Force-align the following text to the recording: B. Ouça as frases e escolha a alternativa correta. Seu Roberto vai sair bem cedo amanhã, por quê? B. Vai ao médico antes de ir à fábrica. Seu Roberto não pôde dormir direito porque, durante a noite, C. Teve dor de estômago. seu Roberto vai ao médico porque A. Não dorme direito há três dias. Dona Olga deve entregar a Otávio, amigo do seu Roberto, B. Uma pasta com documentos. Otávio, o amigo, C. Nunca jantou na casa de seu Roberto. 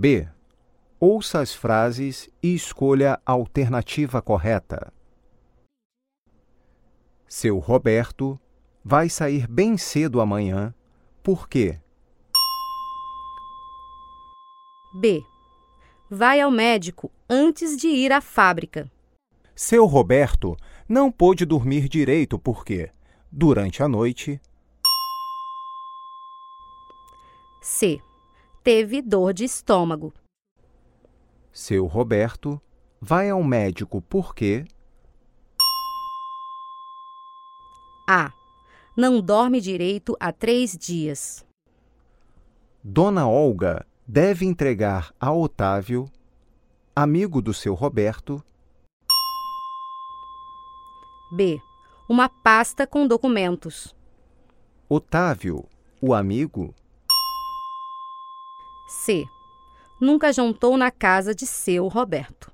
B. 0.00 0.26
Ouça 0.98 1.40
as 1.40 1.52
frases 1.52 2.30
e 2.42 2.54
escolha 2.54 3.20
a 3.26 3.32
alternativa 3.32 4.22
correta. 4.22 4.90
Seu 7.28 7.58
Roberto 7.58 8.40
vai 8.82 9.10
sair 9.10 9.46
bem 9.46 9.76
cedo 9.76 10.22
amanhã, 10.22 10.74
por 11.22 11.46
quê? 11.46 11.78
B. 14.98 15.22
Vai 16.08 16.40
ao 16.40 16.50
médico 16.50 17.12
antes 17.28 17.76
de 17.76 17.88
ir 17.88 18.10
à 18.10 18.22
fábrica. 18.22 18.90
Seu 19.54 19.84
Roberto 19.84 20.56
não 20.88 21.12
pôde 21.12 21.44
dormir 21.44 21.90
direito 21.90 22.38
porque, 22.38 22.90
durante 23.30 23.82
a 23.82 23.88
noite, 23.88 24.40
C. 27.60 28.00
Teve 28.62 29.00
dor 29.00 29.32
de 29.32 29.44
estômago. 29.44 30.12
seu 31.50 31.86
Roberto 31.86 32.60
vai 33.00 33.30
ao 33.30 33.42
médico 33.42 34.02
porque 34.02 34.64
A. 38.06 38.32
Não 38.96 39.20
dorme 39.22 39.60
direito 39.60 40.16
há 40.20 40.32
três 40.32 40.76
dias. 40.76 41.46
Dona 42.84 43.26
Olga 43.26 43.86
deve 44.06 44.44
entregar 44.44 45.14
a 45.18 45.32
Otávio, 45.32 46.10
amigo 46.94 47.40
do 47.40 47.54
seu 47.54 47.72
Roberto, 47.72 48.44
B. 51.32 51.62
Uma 52.08 52.28
pasta 52.28 52.86
com 52.86 53.06
documentos. 53.06 53.94
Otávio, 54.88 55.64
o 56.00 56.12
amigo, 56.12 56.74
C. 58.90 59.28
Nunca 60.00 60.32
jantou 60.32 60.76
na 60.76 60.90
casa 60.90 61.32
de 61.32 61.46
seu 61.46 61.86
Roberto. 61.86 62.49